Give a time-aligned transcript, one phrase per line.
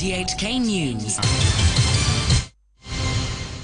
[0.00, 1.18] RTHK News.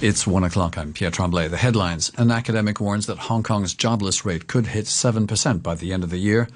[0.02, 0.76] It's one o'clock.
[0.76, 1.48] I'm Pierre Tremblay.
[1.48, 2.12] The headlines.
[2.18, 6.10] An academic warns that Hong Kong's jobless rate could hit 7% by the end of
[6.10, 6.46] the year.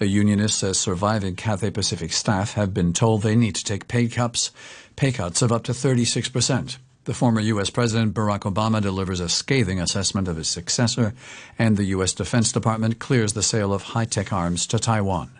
[0.00, 4.08] A unionist says surviving Cathay Pacific staff have been told they need to take pay
[4.08, 4.50] cuts,
[4.96, 6.78] pay cuts of up to 36%.
[7.04, 7.70] The former U.S.
[7.70, 11.14] President Barack Obama delivers a scathing assessment of his successor,
[11.56, 12.12] and the U.S.
[12.12, 15.37] Defense Department clears the sale of high tech arms to Taiwan.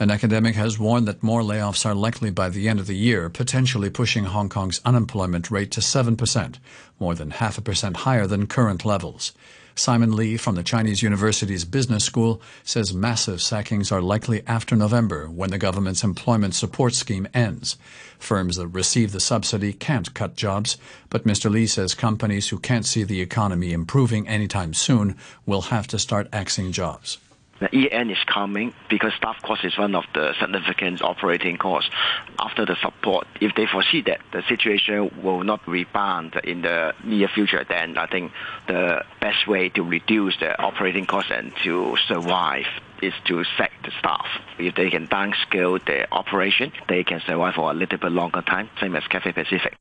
[0.00, 3.28] An academic has warned that more layoffs are likely by the end of the year,
[3.28, 6.54] potentially pushing Hong Kong's unemployment rate to 7%,
[6.98, 9.32] more than half a percent higher than current levels.
[9.74, 15.26] Simon Lee from the Chinese University's Business School says massive sackings are likely after November
[15.26, 17.76] when the government's employment support scheme ends.
[18.18, 20.78] Firms that receive the subsidy can't cut jobs,
[21.10, 21.50] but Mr.
[21.50, 26.26] Lee says companies who can't see the economy improving anytime soon will have to start
[26.32, 27.18] axing jobs.
[27.60, 31.90] The year-end is coming because staff cost is one of the significant operating costs.
[32.38, 37.28] After the support, if they foresee that the situation will not rebound in the near
[37.28, 38.32] future, then I think
[38.66, 42.66] the best way to reduce the operating costs and to survive
[43.02, 44.26] is to sack the staff.
[44.58, 48.70] If they can downscale their operation, they can survive for a little bit longer time,
[48.80, 49.76] same as Cathay Pacific.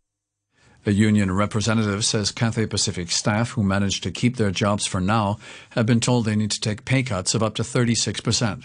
[0.85, 5.37] A union representative says Cathay Pacific staff who managed to keep their jobs for now
[5.71, 8.63] have been told they need to take pay cuts of up to 36%.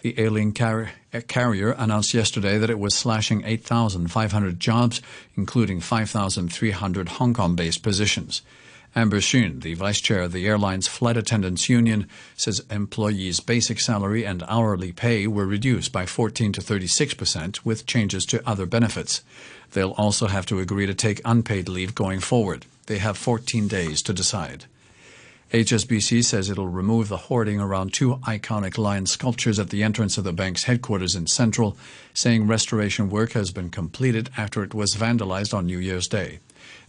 [0.00, 5.00] The ailing car- uh, carrier announced yesterday that it was slashing 8,500 jobs,
[5.36, 8.42] including 5,300 Hong Kong based positions.
[8.96, 14.26] Amber Shun, the vice chair of the airline's flight attendants union, says employees' basic salary
[14.26, 19.22] and hourly pay were reduced by 14 to 36 percent, with changes to other benefits.
[19.72, 22.66] They'll also have to agree to take unpaid leave going forward.
[22.86, 24.66] They have 14 days to decide.
[25.52, 30.24] HSBC says it'll remove the hoarding around two iconic lion sculptures at the entrance of
[30.24, 31.76] the bank's headquarters in Central,
[32.14, 36.38] saying restoration work has been completed after it was vandalized on New Year's Day.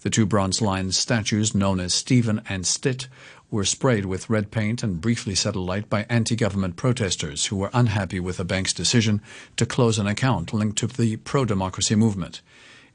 [0.02, 3.08] The two bronze lion statues, known as Stephen and Stitt,
[3.52, 7.70] were sprayed with red paint and briefly set alight by anti government protesters who were
[7.74, 9.22] unhappy with the bank's decision
[9.58, 12.42] to close an account linked to the pro democracy movement.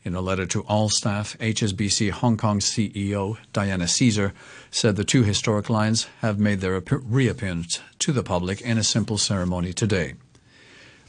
[0.05, 4.33] In a letter to all staff, HSBC Hong Kong CEO Diana Cesar
[4.71, 9.19] said the two historic lions have made their reappearance to the public in a simple
[9.19, 10.15] ceremony today.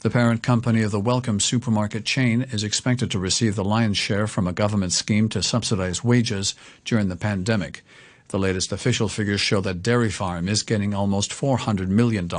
[0.01, 4.27] The parent company of the Wellcome supermarket chain is expected to receive the lion's share
[4.27, 7.83] from a government scheme to subsidize wages during the pandemic.
[8.29, 12.29] The latest official figures show that Dairy Farm is getting almost $400 million,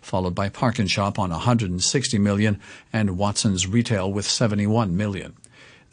[0.00, 2.60] followed by ParknShop on 160 million
[2.92, 5.34] and Watson's Retail with $71 million.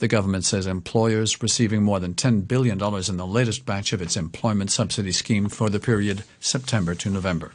[0.03, 4.18] The government says employers receiving more than $10 billion in the latest batch of its
[4.18, 7.53] employment subsidy scheme for the period September to November.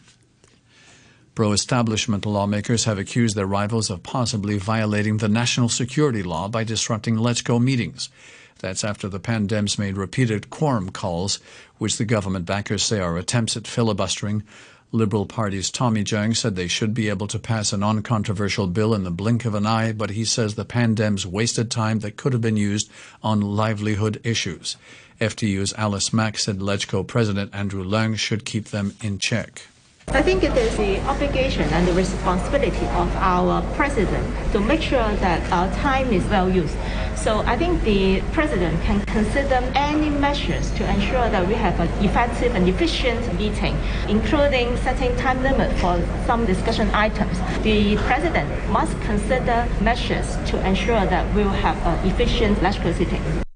[1.34, 6.64] Pro establishment lawmakers have accused their rivals of possibly violating the national security law by
[6.64, 8.08] disrupting LegCo meetings.
[8.60, 11.40] That's after the Pandems made repeated quorum calls,
[11.76, 14.42] which the government backers say are attempts at filibustering
[14.90, 19.04] Liberal Party's Tommy Cheung said they should be able to pass a non-controversial bill in
[19.04, 22.40] the blink of an eye, but he says the Pandems wasted time that could have
[22.40, 22.90] been used
[23.22, 24.76] on livelihood issues.
[25.20, 29.66] FTU's Alice Mak said LegCo President Andrew Leung should keep them in check.
[30.10, 35.12] I think it is the obligation and the responsibility of our president to make sure
[35.16, 36.74] that our time is well used.
[37.14, 41.88] So I think the president can consider any measures to ensure that we have an
[42.02, 43.76] effective and efficient meeting,
[44.08, 47.38] including setting time limit for some discussion items.
[47.62, 53.47] The president must consider measures to ensure that we will have an efficient legislative sitting.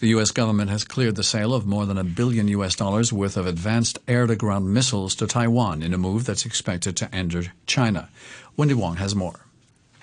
[0.00, 0.30] The U.S.
[0.30, 2.76] government has cleared the sale of more than a billion U.S.
[2.76, 6.96] dollars worth of advanced air to ground missiles to Taiwan in a move that's expected
[6.98, 8.08] to anger China.
[8.56, 9.40] Wendy Wong has more.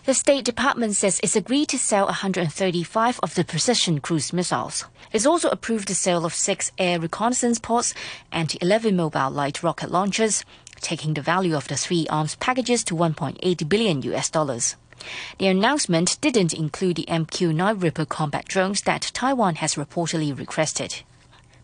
[0.03, 4.83] The State Department says it's agreed to sell 135 of the precision cruise missiles.
[5.13, 7.93] It's also approved the sale of six air reconnaissance pods
[8.33, 10.43] and 11 mobile light rocket launchers,
[10.81, 14.75] taking the value of the three arms packages to 1.8 billion US dollars.
[15.37, 21.03] The announcement didn't include the MQ-9 Reaper combat drones that Taiwan has reportedly requested.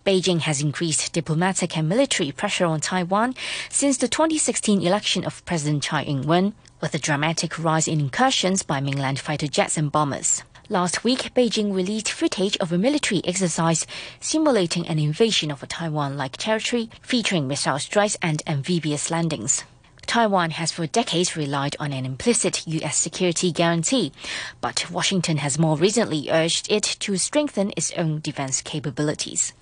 [0.05, 3.35] Beijing has increased diplomatic and military pressure on Taiwan
[3.69, 8.79] since the 2016 election of President Tsai Ing-wen, with a dramatic rise in incursions by
[8.79, 10.43] mainland fighter jets and bombers.
[10.69, 13.85] Last week, Beijing released footage of a military exercise
[14.19, 19.65] simulating an invasion of a Taiwan-like territory, featuring missile strikes and amphibious landings.
[20.11, 22.97] Taiwan has for decades relied on an implicit U.S.
[22.97, 24.11] security guarantee,
[24.59, 29.53] but Washington has more recently urged it to strengthen its own defense capabilities.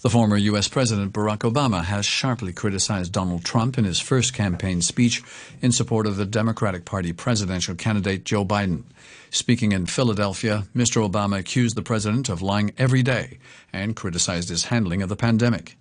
[0.00, 0.66] The former U.S.
[0.66, 5.22] President Barack Obama has sharply criticized Donald Trump in his first campaign speech
[5.62, 8.82] in support of the Democratic Party presidential candidate Joe Biden.
[9.30, 11.08] Speaking in Philadelphia, Mr.
[11.08, 13.38] Obama accused the president of lying every day
[13.72, 15.76] and criticized his handling of the pandemic.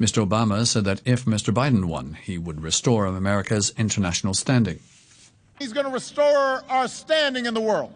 [0.00, 0.26] Mr.
[0.26, 1.52] Obama said that if Mr.
[1.52, 4.80] Biden won, he would restore America's international standing.
[5.58, 7.92] He's going to restore our standing in the world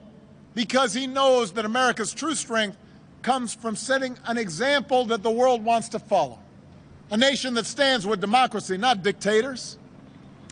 [0.55, 2.77] because he knows that America's true strength
[3.23, 6.39] comes from setting an example that the world wants to follow.
[7.11, 9.79] A nation that stands with democracy, not dictators.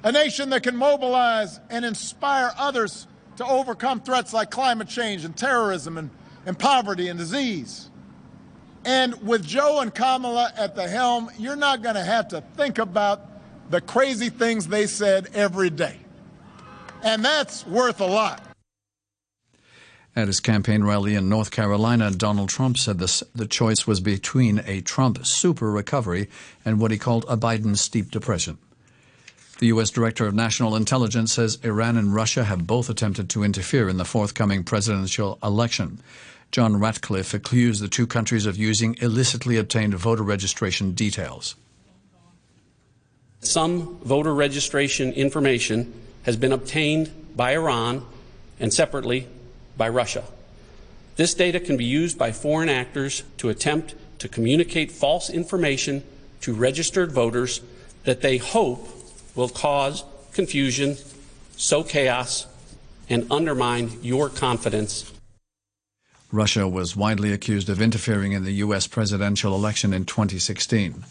[0.04, 3.06] A nation that can mobilize and inspire others
[3.37, 6.08] to overcome threats like climate change and terrorism and,
[6.46, 7.90] and poverty and disease.
[8.84, 12.79] And with Joe and Kamala at the helm, you're not going to have to think
[12.79, 13.29] about
[13.70, 15.99] the crazy things they said every day.
[17.02, 18.43] And that's worth a lot.
[20.14, 24.62] At his campaign rally in North Carolina, Donald Trump said this, the choice was between
[24.67, 26.28] a Trump super recovery
[26.67, 28.58] and what he called a Biden steep depression.
[29.58, 29.90] The U.S.
[29.90, 34.05] Director of National Intelligence says Iran and Russia have both attempted to interfere in the
[34.05, 36.00] forthcoming presidential election.
[36.52, 41.54] John Ratcliffe accused the two countries of using illicitly obtained voter registration details.
[43.40, 45.94] Some voter registration information
[46.25, 48.04] has been obtained by Iran
[48.60, 49.26] and separately
[49.78, 50.25] by Russia.
[51.16, 56.04] This data can be used by foreign actors to attempt to communicate false information
[56.43, 57.62] to registered voters
[58.04, 58.87] that they hope
[59.34, 60.04] will cause
[60.34, 60.96] confusion,
[61.56, 62.46] sow chaos,
[63.08, 65.10] and undermine your confidence.
[66.32, 68.87] Russia was widely accused of interfering in the U.S.
[68.87, 71.05] presidential election in 2016.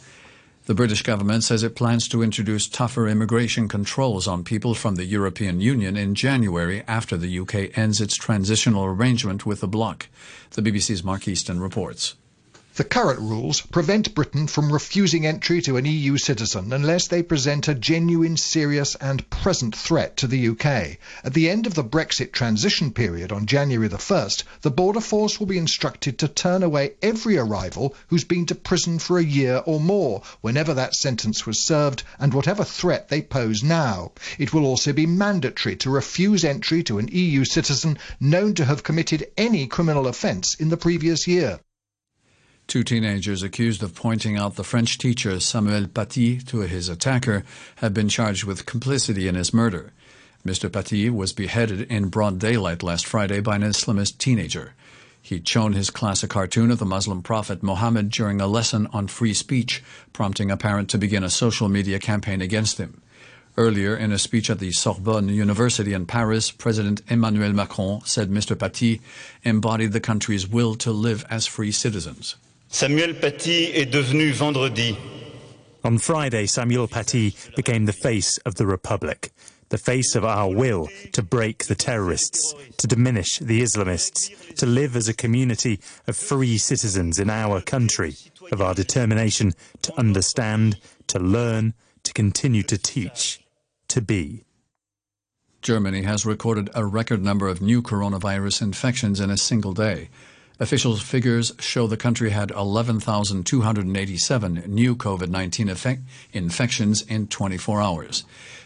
[0.65, 5.06] The British government says it plans to introduce tougher immigration controls on people from the
[5.06, 10.07] European Union in January after the UK ends its transitional arrangement with the bloc.
[10.51, 12.15] The BBC's Mark Easton reports.
[12.75, 17.68] The current rules prevent Britain from refusing entry to an EU citizen unless they present
[17.68, 20.97] a genuine, serious and present threat to the UK.
[21.25, 25.38] At the end of the Brexit transition period on January the 1st, the Border Force
[25.38, 29.62] will be instructed to turn away every arrival who's been to prison for a year
[29.65, 34.13] or more, whenever that sentence was served and whatever threat they pose now.
[34.39, 38.81] It will also be mandatory to refuse entry to an EU citizen known to have
[38.81, 41.59] committed any criminal offence in the previous year.
[42.71, 47.44] Two teenagers accused of pointing out the French teacher Samuel Paty to his attacker
[47.75, 49.91] have been charged with complicity in his murder.
[50.45, 50.69] Mr.
[50.69, 54.73] Paty was beheaded in broad daylight last Friday by an Islamist teenager.
[55.21, 59.07] He'd shown his class a cartoon of the Muslim prophet Mohammed during a lesson on
[59.07, 59.83] free speech,
[60.13, 63.01] prompting a parent to begin a social media campaign against him.
[63.57, 68.56] Earlier, in a speech at the Sorbonne University in Paris, President Emmanuel Macron said Mr.
[68.56, 69.01] Paty
[69.44, 72.38] embodied the country's will to live as free citizens.
[72.73, 74.97] Samuel Paty est devenu vendredi.
[75.83, 79.33] On Friday, Samuel Paty became the face of the Republic,
[79.68, 84.95] the face of our will to break the terrorists, to diminish the Islamists, to live
[84.95, 88.15] as a community of free citizens in our country,
[88.53, 89.51] of our determination
[89.81, 93.44] to understand, to learn, to continue to teach,
[93.89, 94.45] to be.
[95.62, 100.09] Germany has recorded a record number of new coronavirus infections in a single day.
[100.61, 105.75] Official figures show the country had 11,287 new COVID 19
[106.33, 108.23] infections in 24 hours.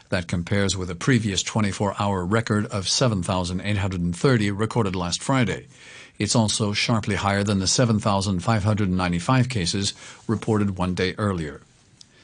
[0.09, 5.67] That compares with a previous 24 hour record of 7,830 recorded last Friday.
[6.19, 9.93] It's also sharply higher than the 7,595 cases
[10.27, 11.61] reported one day earlier.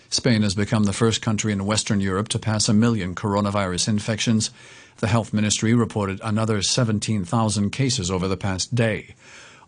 [0.10, 4.50] Spain has become the first country in Western Europe to pass a million coronavirus infections.
[4.98, 9.15] The health ministry reported another 17,000 cases over the past day.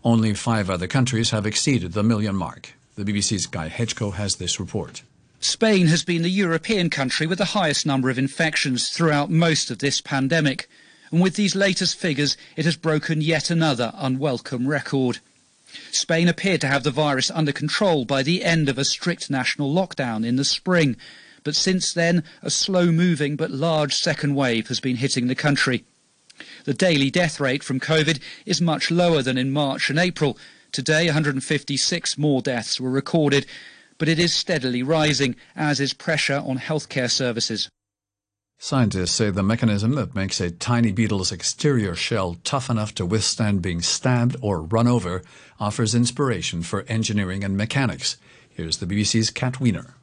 [0.04, 2.74] Only five other countries have exceeded the million mark.
[2.96, 5.02] The BBC's Guy Hedgecoe has this report.
[5.40, 9.78] Spain has been the European country with the highest number of infections throughout most of
[9.78, 10.68] this pandemic.
[11.10, 15.20] And with these latest figures, it has broken yet another unwelcome record.
[15.90, 19.72] Spain appeared to have the virus under control by the end of a strict national
[19.74, 20.96] lockdown in the spring.
[21.44, 25.84] But since then, a slow moving but large second wave has been hitting the country.
[26.64, 30.38] The daily death rate from COVID is much lower than in March and April.
[30.72, 33.46] Today, 156 more deaths were recorded,
[33.98, 37.68] but it is steadily rising, as is pressure on healthcare services.
[38.58, 43.60] Scientists say the mechanism that makes a tiny beetle's exterior shell tough enough to withstand
[43.60, 45.22] being stabbed or run over
[45.60, 48.16] offers inspiration for engineering and mechanics.
[48.48, 49.96] Here's the BBC's Kat Wiener.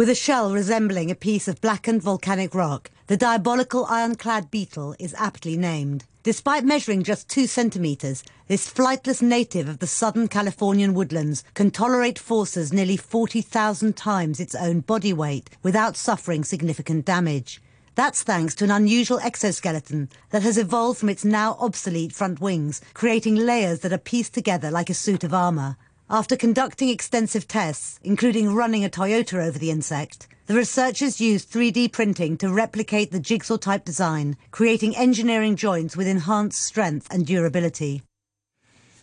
[0.00, 5.14] With a shell resembling a piece of blackened volcanic rock, the diabolical ironclad beetle is
[5.18, 6.06] aptly named.
[6.22, 12.18] Despite measuring just two centimetres, this flightless native of the southern Californian woodlands can tolerate
[12.18, 17.60] forces nearly 40,000 times its own body weight without suffering significant damage.
[17.94, 22.80] That's thanks to an unusual exoskeleton that has evolved from its now obsolete front wings,
[22.94, 25.76] creating layers that are pieced together like a suit of armour.
[26.12, 31.92] After conducting extensive tests, including running a Toyota over the insect, the researchers used 3D
[31.92, 38.02] printing to replicate the jigsaw-type design, creating engineering joints with enhanced strength and durability.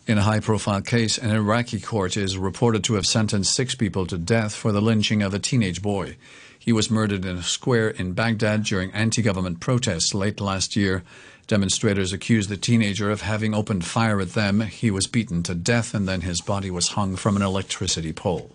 [0.06, 4.18] In a high-profile case, an Iraqi court is reported to have sentenced six people to
[4.18, 6.18] death for the lynching of a teenage boy.
[6.58, 11.04] He was murdered in a square in Baghdad during anti-government protests late last year.
[11.48, 14.60] Demonstrators accused the teenager of having opened fire at them.
[14.60, 18.54] He was beaten to death and then his body was hung from an electricity pole.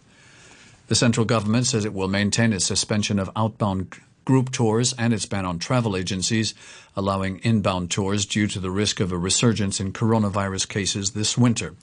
[0.89, 3.95] The central government says it will maintain its suspension of outbound
[4.25, 6.53] group tours and its ban on travel agencies,
[6.95, 11.73] allowing inbound tours due to the risk of a resurgence in coronavirus cases this winter.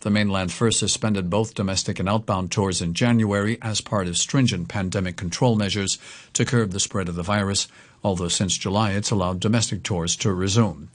[0.00, 4.66] The mainland first suspended both domestic and outbound tours in January as part of stringent
[4.66, 5.98] pandemic control measures
[6.32, 7.68] to curb the spread of the virus,
[8.02, 10.88] although since July it's allowed domestic tours to resume.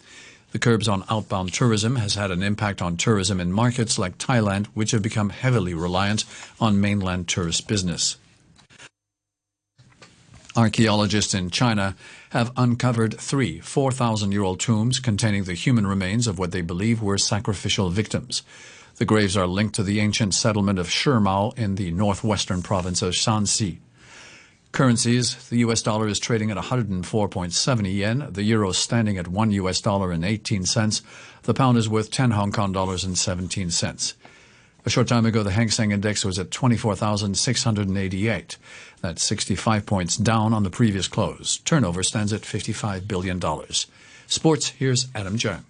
[0.52, 4.68] The curbs on outbound tourism has had an impact on tourism in markets like Thailand,
[4.68, 6.24] which have become heavily reliant
[6.62, 8.16] on mainland tourist business.
[10.56, 11.98] Archaeologists in China
[12.30, 17.02] have uncovered three 4,000 year old tombs containing the human remains of what they believe
[17.02, 18.42] were sacrificial victims.
[18.96, 23.14] The graves are linked to the ancient settlement of Shimao in the northwestern province of
[23.14, 23.80] Shaanxi.
[24.76, 29.80] Currencies, the US dollar is trading at 104.70 yen, the euro standing at 1 US
[29.80, 31.02] dollar and 18 cents,
[31.44, 34.16] the pound is worth 10 Hong Kong dollars and 17 cents.
[34.86, 38.58] A short time ago, the Hang Seng Index was at 24,688.
[39.00, 41.60] That's 65 points down on the previous close.
[41.60, 43.42] Turnover stands at $55 billion.
[44.28, 45.64] Sports, here's Adam Jung.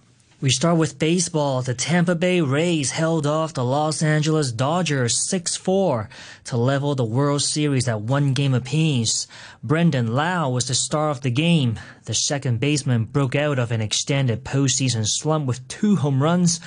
[0.46, 1.64] We start with baseball.
[1.64, 6.08] The Tampa Bay Rays held off the Los Angeles Dodgers 6-4
[6.44, 9.26] to level the World Series at one game apiece.
[9.64, 11.80] Brandon Lowe was the star of the game.
[12.04, 16.60] The second baseman broke out of an extended postseason slump with two home runs,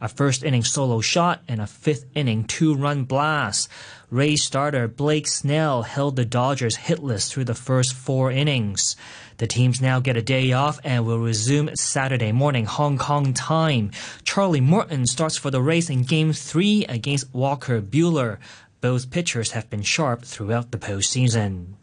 [0.00, 3.68] a first inning solo shot, and a fifth inning two-run blast.
[4.10, 8.94] Rays starter Blake Snell held the Dodgers hitless through the first four innings.
[9.38, 13.90] The teams now get a day off and will resume Saturday morning Hong Kong time.
[14.22, 18.38] Charlie Morton starts for the Rays in Game 3 against Walker Buehler.
[18.80, 21.74] Both pitchers have been sharp throughout the postseason.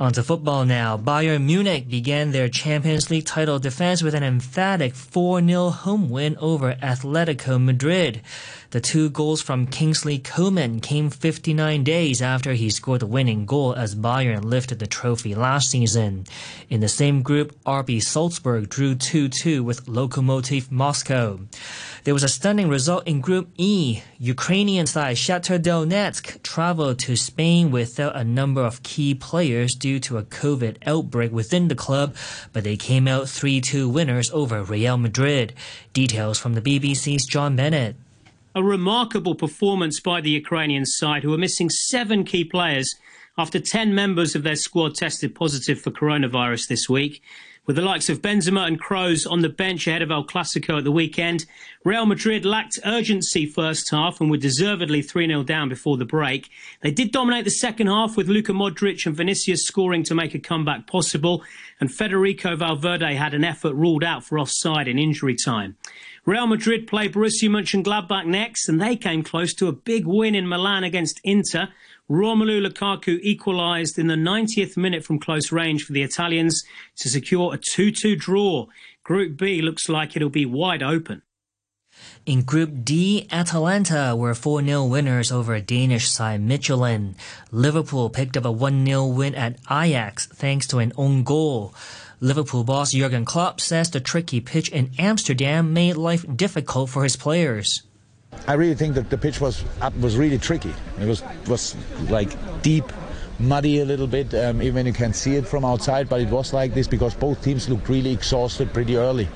[0.00, 0.96] On to football now.
[0.96, 6.74] Bayern Munich began their Champions League title defense with an emphatic 4-0 home win over
[6.82, 8.22] Atletico Madrid.
[8.72, 13.74] The two goals from Kingsley Coman came 59 days after he scored the winning goal
[13.74, 16.24] as Bayern lifted the trophy last season.
[16.70, 21.40] In the same group, RB Salzburg drew 2-2 with Lokomotiv Moscow.
[22.04, 24.00] There was a stunning result in Group E.
[24.18, 30.16] Ukrainian side Shakhtar Donetsk traveled to Spain without a number of key players due to
[30.16, 32.16] a COVID outbreak within the club,
[32.54, 35.52] but they came out 3-2 winners over Real Madrid.
[35.92, 37.96] Details from the BBC's John Bennett.
[38.54, 42.94] A remarkable performance by the Ukrainian side, who are missing seven key players
[43.38, 47.22] after 10 members of their squad tested positive for coronavirus this week.
[47.64, 50.84] With the likes of Benzema and Kroos on the bench ahead of El Clasico at
[50.84, 51.46] the weekend,
[51.82, 56.50] Real Madrid lacked urgency first half and were deservedly 3-0 down before the break.
[56.82, 60.38] They did dominate the second half with Luka Modric and Vinicius scoring to make a
[60.38, 61.42] comeback possible,
[61.80, 65.76] and Federico Valverde had an effort ruled out for offside in injury time.
[66.24, 70.48] Real Madrid play Borussia Mönchengladbach next, and they came close to a big win in
[70.48, 71.68] Milan against Inter.
[72.08, 76.62] Romelu Lukaku equalised in the 90th minute from close range for the Italians
[76.98, 78.66] to secure a 2-2 draw.
[79.02, 81.22] Group B looks like it'll be wide open.
[82.24, 87.16] In Group D, Atalanta were 4-0 winners over Danish side Midtjylland.
[87.50, 91.74] Liverpool picked up a 1-0 win at Ajax thanks to an own goal.
[92.22, 97.16] Liverpool boss Jurgen Klopp says the tricky pitch in Amsterdam made life difficult for his
[97.16, 97.82] players.
[98.46, 99.64] I really think that the pitch was
[100.00, 100.72] was really tricky.
[101.00, 101.74] It was was
[102.10, 102.30] like
[102.62, 102.84] deep,
[103.40, 106.08] muddy a little bit, um, even you can see it from outside.
[106.08, 109.28] But it was like this because both teams looked really exhausted pretty early.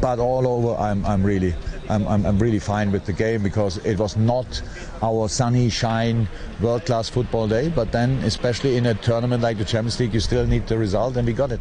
[0.00, 1.54] But all over, I'm I'm really
[1.88, 4.60] I'm, I'm, I'm really fine with the game because it was not
[5.02, 6.26] our sunny shine
[6.60, 7.68] world class football day.
[7.68, 11.16] But then, especially in a tournament like the Champions League, you still need the result,
[11.16, 11.60] and we got it.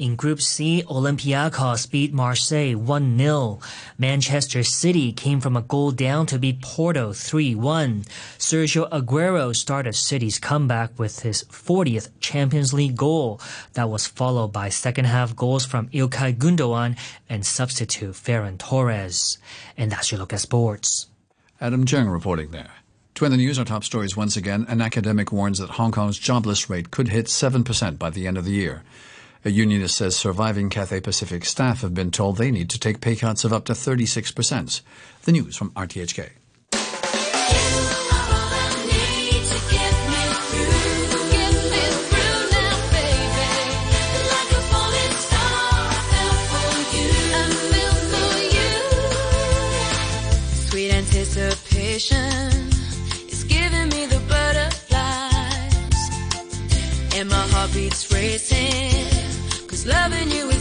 [0.00, 3.62] In Group C, Olympiacos beat Marseille 1-0.
[3.98, 8.06] Manchester City came from a goal down to beat Porto 3-1.
[8.38, 13.42] Sergio Aguero started City's comeback with his 40th Champions League goal.
[13.74, 16.96] That was followed by second half goals from Ilkay Gundogan
[17.28, 19.36] and substitute Ferran Torres.
[19.76, 21.08] And that's your look at sports.
[21.60, 22.70] Adam Jung reporting there.
[23.16, 24.64] To end the news, our top stories once again.
[24.66, 28.46] An academic warns that Hong Kong's jobless rate could hit 7% by the end of
[28.46, 28.82] the year.
[29.42, 33.16] A unionist says surviving Cathay Pacific staff have been told they need to take pay
[33.16, 34.82] cuts of up to 36%.
[35.22, 36.30] The news from RTHK.
[58.12, 58.49] Racing.
[59.90, 60.59] Loving you is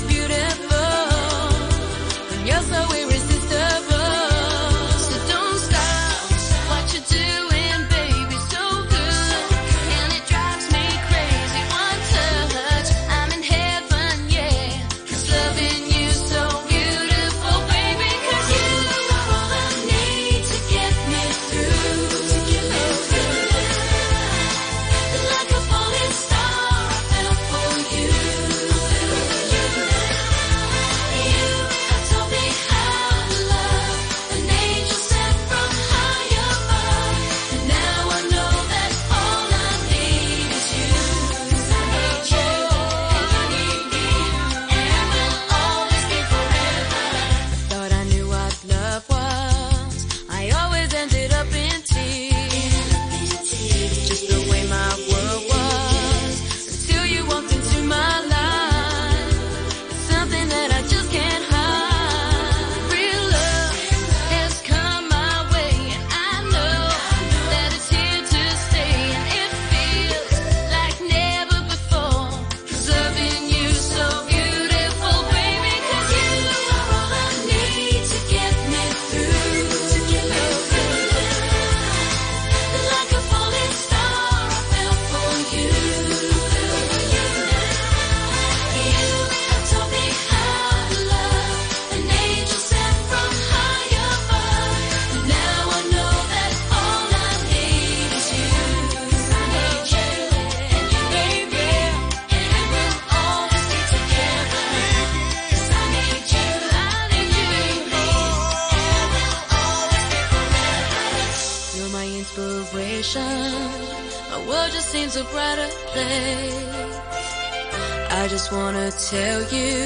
[118.21, 119.79] I just wanna tell you,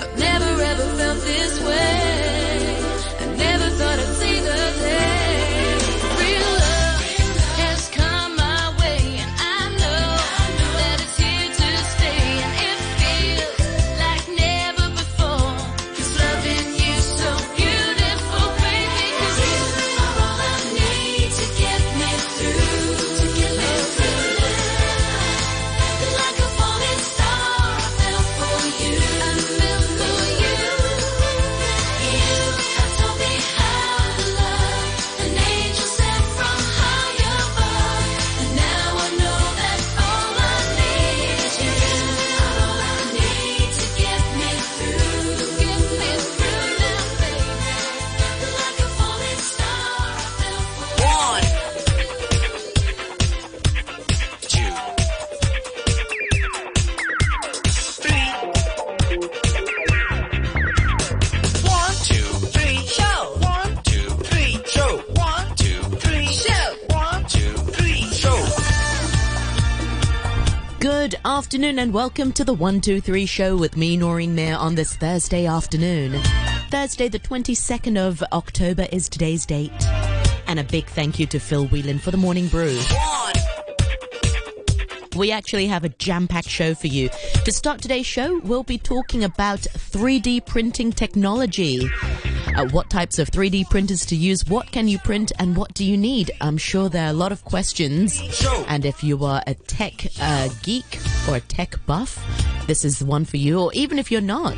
[0.00, 2.05] I've never ever felt this way.
[70.78, 75.46] Good afternoon and welcome to the 123 show with me, Noreen Mayer, on this Thursday
[75.46, 76.20] afternoon.
[76.70, 79.72] Thursday, the 22nd of October, is today's date.
[80.46, 82.78] And a big thank you to Phil Whelan for the morning brew.
[85.16, 87.08] We actually have a jam packed show for you.
[87.46, 91.88] To start today's show, we'll be talking about 3D printing technology.
[92.56, 95.84] Uh, what types of 3D printers to use, what can you print, and what do
[95.84, 96.30] you need?
[96.40, 98.18] I'm sure there are a lot of questions.
[98.66, 102.18] And if you are a tech uh, geek or a tech buff,
[102.66, 104.56] this is the one for you, or even if you're not.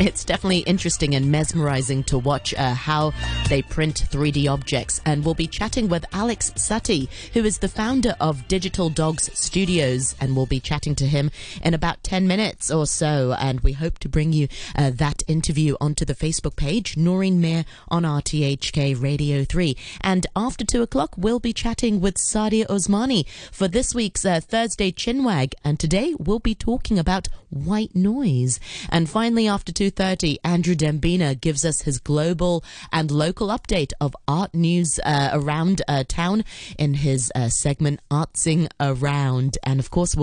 [0.00, 3.12] It's definitely interesting and mesmerizing to watch uh, how
[3.50, 4.98] they print 3D objects.
[5.04, 10.16] And we'll be chatting with Alex Sutty, who is the founder of Digital Dogs Studios.
[10.18, 11.30] And we'll be chatting to him
[11.62, 13.36] in about 10 minutes or so.
[13.38, 17.66] And we hope to bring you uh, that interview onto the Facebook page, Noreen Mayer
[17.88, 19.76] on RTHK Radio 3.
[20.00, 24.92] And after 2 o'clock, we'll be chatting with Sadia Osmani for this week's uh, Thursday
[24.92, 25.52] Chinwag.
[25.62, 28.58] And today we'll be talking about white noise.
[28.88, 34.54] And finally, after 2.30, Andrew Dembina gives us his global and local update of art
[34.54, 36.44] news uh, around uh, town
[36.78, 39.58] in his uh, segment Artsing Around.
[39.64, 40.16] And of course,